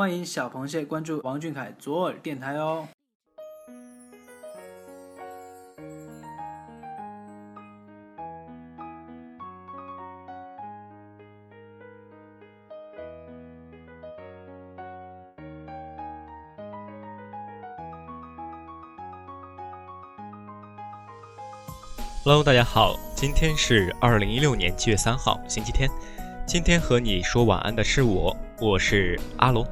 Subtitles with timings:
[0.00, 2.88] 欢迎小螃蟹关注王俊凯左耳电台哦。
[22.24, 25.90] Hello，大家好，今天是二零一六年七月三号，星期天。
[26.46, 29.62] 今天和你说晚安的是我，我是阿龙。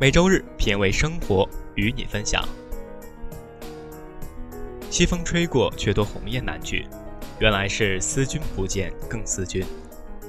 [0.00, 2.44] 每周日品味生活，与你分享。
[4.90, 6.84] 西风吹过，却多鸿雁南去。
[7.38, 9.64] 原来是思君不见更思君。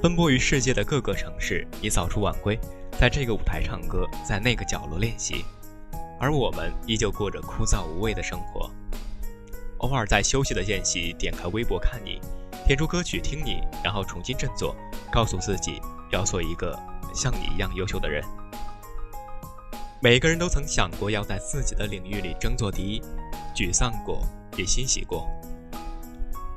[0.03, 2.59] 奔波于世界的各个城市，你早出晚归，
[2.99, 5.43] 在这个舞台唱歌，在那个角落练习，
[6.19, 8.69] 而我们依旧过着枯燥无味的生活。
[9.79, 12.21] 偶尔在休息的间隙，点开微博看你，
[12.67, 14.75] 点出歌曲听你，然后重新振作，
[15.11, 16.77] 告诉自己要做一个
[17.15, 18.23] 像你一样优秀的人。
[20.05, 23.01] 每个人都曾想过要在自己的领域里争做第一，
[23.55, 24.21] 沮丧过，
[24.55, 25.27] 也欣喜过。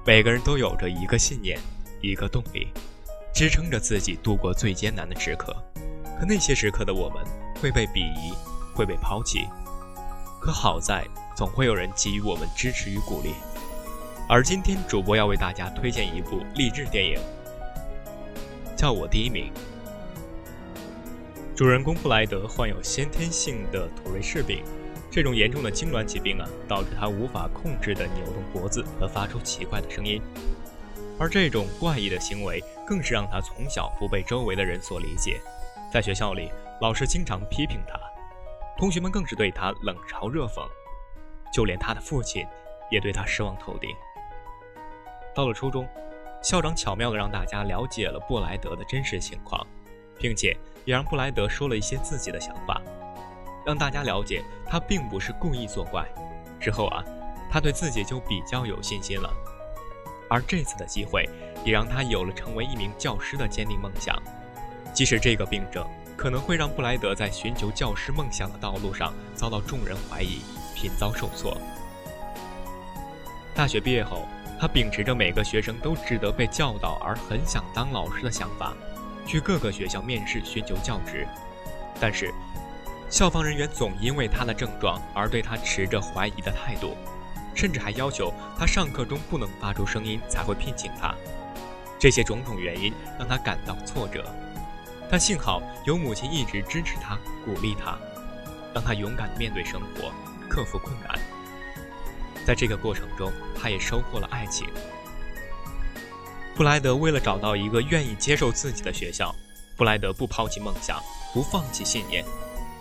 [0.04, 1.58] 每个人都有着一个信念，
[2.02, 2.68] 一个动力，
[3.32, 5.56] 支撑着自己度过最艰难的时刻。
[6.20, 7.24] 可那些时刻的我们
[7.58, 8.34] 会被鄙夷，
[8.74, 9.46] 会被抛弃。
[10.42, 11.02] 可好在。
[11.34, 13.32] 总会有人给予我们支持与鼓励，
[14.28, 17.18] 而今天主播要为大家推荐一部励志电影，
[18.76, 19.50] 叫我第一名。
[21.58, 24.62] 主人公布莱德患有先天性的土瑞氏病，
[25.10, 30.22] 这种严重的痉挛疾病啊，导致他无法控制的扭动脖子和发出奇怪的声音，
[31.18, 35.40] 而这种怪异的行为更是让他从小不被周围的人所理解，
[35.92, 36.48] 在学校里，
[36.80, 37.98] 老师经常批评他，
[38.76, 40.64] 同学们更是对他冷嘲热讽。
[41.52, 42.46] 就连他的父亲
[42.88, 43.90] 也对他失望透顶。
[45.34, 45.88] 到了初中，
[46.40, 49.66] 校长巧妙地让大家了解了布莱德的真实情况，
[50.20, 50.56] 并且
[50.88, 52.80] 也让布莱德说了一些自己的想法，
[53.62, 56.02] 让大家了解他并不是故意作怪。
[56.58, 57.04] 之后啊，
[57.50, 59.30] 他对自己就比较有信心了。
[60.30, 61.28] 而这次的机会
[61.62, 64.16] 也让他有了成为一名教师的坚定梦想，
[64.94, 65.86] 即使这个病症
[66.16, 70.40] 可能会让布莱德在寻求教师梦想的道路上遭到众人怀疑。
[70.74, 71.54] 频遭受挫。
[73.54, 74.26] 大学毕业后，
[74.58, 78.72] 他秉持着每个学生都值得被教导而很想当老师的想法，
[79.28, 81.28] 去各个学校面试寻求教职。
[82.00, 82.32] 但是，
[83.10, 86.96] 校方人员总因为他的症状而对他持着怀疑的态度，
[87.54, 91.14] 甚至还要求他上课中不能发出声音才会聘请他。
[91.98, 94.24] 这些种种原因让他感到挫折，
[95.10, 97.98] 但幸好有母亲一直支持他、鼓励他，
[98.74, 100.10] 让他勇敢面对生活。
[100.48, 101.18] 克服困难，
[102.46, 104.66] 在这个过程中，他也收获了爱情。
[106.58, 109.32] 布莱德为了找到一个愿意接受自己的学校，
[109.76, 111.00] 布莱德不抛弃梦想，
[111.32, 112.24] 不放弃信念，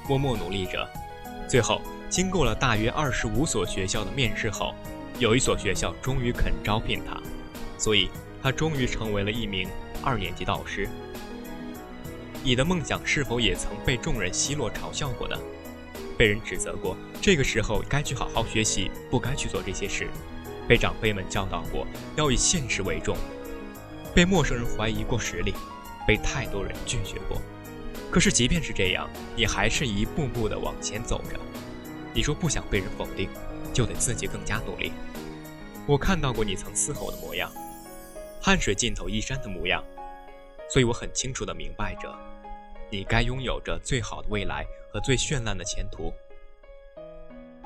[0.10, 0.90] 默默努力着。
[1.48, 1.80] 最后，
[2.10, 4.74] 经过了大约二十五所学校的面试后，
[5.20, 7.22] 有一所学校终于肯招聘他，
[7.78, 8.10] 所以
[8.42, 9.70] 他终于成为了一名
[10.02, 10.90] 二年级导师。
[12.44, 15.38] 你的梦想是否也曾被众人奚落嘲笑过呢？
[16.18, 20.08] 被人指责过，这个时候该去好好学习，不该去做这些事；
[20.68, 23.16] 被长辈们教导过要以现实为重；
[24.18, 25.54] 被陌生人怀疑过实力；
[26.08, 27.40] 被太多人拒绝过。
[28.10, 31.40] 可是即便是这样，你还是一步步的往前走着。
[32.16, 33.30] 你说不想被人否定，
[33.72, 34.92] 就得自己更加努力。
[35.86, 37.52] 我看到过你曾嘶吼的模样，
[38.42, 39.84] 汗水浸透衣衫的模样，
[40.68, 42.12] 所以我很清楚的明白着。
[42.90, 46.12] 你该拥有着最好的未来和最绚烂的前途。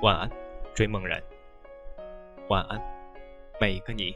[0.02, 0.30] 晚安，
[0.76, 1.24] 追梦人。
[2.50, 2.78] 晚安，
[3.58, 4.14] 每一个你。